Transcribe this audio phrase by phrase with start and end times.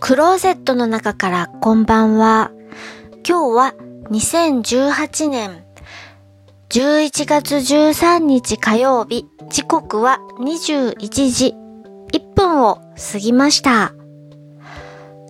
[0.00, 2.50] クローゼットの中からこんばんは。
[3.28, 3.74] 今日は
[4.10, 5.62] 2018年
[6.70, 11.54] 11月13日火曜日、時刻は21時
[12.12, 12.80] 1分を
[13.12, 13.92] 過ぎました。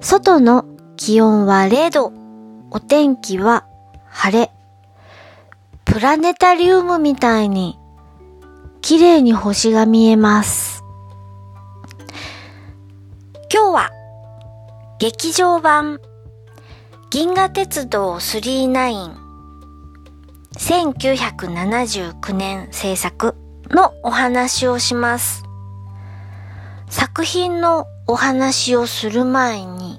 [0.01, 0.65] 外の
[0.97, 2.13] 気温は0度、
[2.71, 3.67] お天気は
[4.07, 4.53] 晴れ。
[5.85, 7.77] プラネタリウムみたいに
[8.83, 10.70] 綺麗に星が見えます。
[15.01, 15.99] 劇場版
[17.09, 19.17] 銀河鉄道39
[20.59, 23.35] 1979年制作
[23.71, 25.43] のお話をします。
[26.91, 29.99] 作品のお話をする前に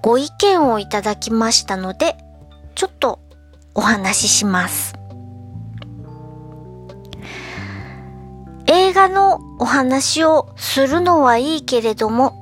[0.00, 2.16] ご意見をいただきましたので、
[2.74, 3.18] ちょっと
[3.74, 4.94] お話しします。
[8.68, 12.41] 映画のお話をするのはいいけれども、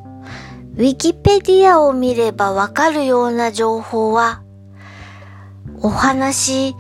[0.81, 4.43] ウィキペディアを見ればわかるような情報は、
[5.83, 6.75] お話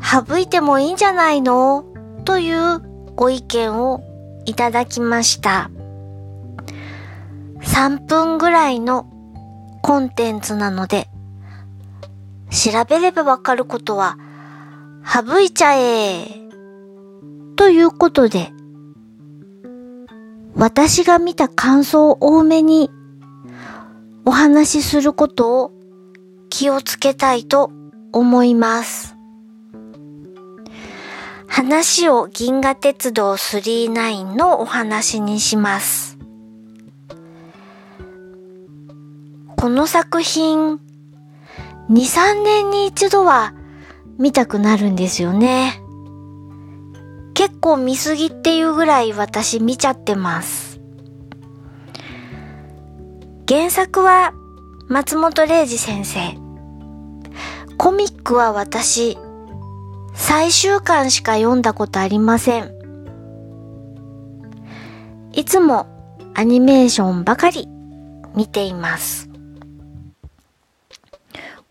[0.00, 1.84] 省いてもいいんじゃないの？
[2.24, 2.80] という
[3.16, 4.00] ご意見を
[4.46, 5.70] いただきました。
[7.60, 9.06] 3分ぐらいの
[9.82, 11.10] コンテンツなので、
[12.50, 14.16] 調べればわかることは
[15.04, 16.24] 省いちゃえ
[17.56, 18.52] ということで、
[20.56, 22.90] 私が見た感想を多めに
[24.28, 25.72] お話しすることを
[26.50, 27.70] 気をつけたいと
[28.12, 29.16] 思います。
[31.46, 36.18] 話を銀河鉄道39のお話にします。
[39.56, 40.78] この作品、
[41.88, 43.54] 2、3年に一度は
[44.18, 45.80] 見たくなるんですよね。
[47.32, 50.67] 結構見すぎっていうぐらい私見ちゃってます。
[53.48, 54.34] 原作は
[54.88, 56.18] 松本零士先生。
[57.78, 59.16] コミックは私、
[60.12, 62.74] 最終巻しか読んだことありません。
[65.32, 65.86] いつも
[66.34, 67.66] アニメーションばかり
[68.34, 69.30] 見ています。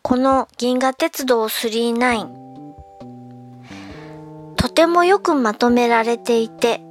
[0.02, 2.28] この銀河鉄道39
[4.56, 6.82] とてもよくまとめられていて、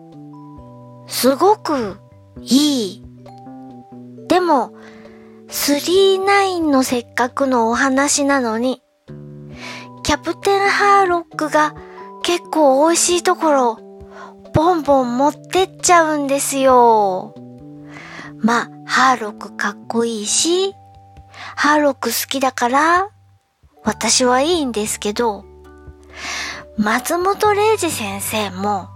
[1.08, 1.98] すごく
[2.40, 3.05] いい。
[4.46, 4.70] でも、
[5.48, 8.80] 39のせっかくのお話なのに、
[10.04, 11.74] キャプテンハーロックが
[12.22, 13.78] 結構美味しいところ、
[14.54, 17.34] ボンボン持ってっちゃうんですよ。
[18.38, 20.72] まあ、ハーロックかっこいいし、
[21.56, 23.08] ハーロック好きだから、
[23.82, 25.44] 私はいいんですけど、
[26.78, 28.90] 松本零士先生も、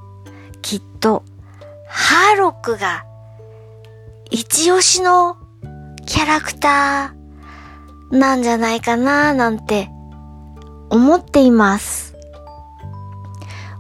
[0.62, 1.24] きっと、
[1.88, 3.04] ハーロックが、
[4.30, 5.39] 一押しの
[6.10, 9.88] キャラクターなんじゃないかななんて
[10.91, 12.16] 思っています。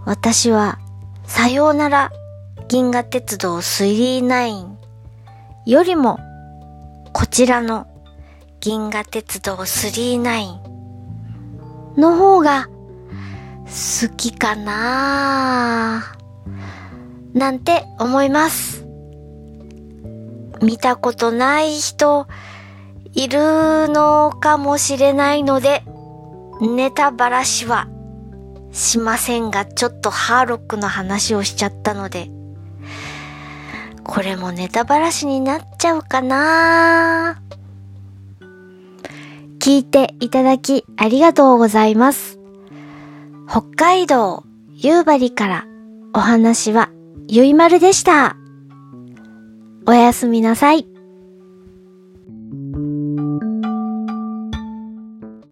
[0.06, 0.78] 私は、
[1.24, 2.12] さようなら
[2.68, 4.76] 銀河鉄道39
[5.66, 6.20] よりも、
[7.12, 7.88] こちらの
[8.60, 10.20] 銀河鉄道39
[11.96, 12.68] の方が
[13.66, 16.04] 好きかな
[17.34, 18.79] なんて思います。
[20.62, 22.26] 見たことない人
[23.12, 25.82] いるのかもしれないので、
[26.60, 27.88] ネタバラシは
[28.72, 32.30] しませんが、ちょっとハーロックの話をしちゃったので、
[34.04, 37.40] これもネタバラシになっちゃうかな
[39.60, 42.38] 聞いていただきありがとうございます。
[43.48, 44.44] 北海道
[44.74, 45.64] 夕張から
[46.14, 46.90] お話は
[47.28, 48.39] ゆいまるでした。
[49.86, 50.86] おやすみなさい。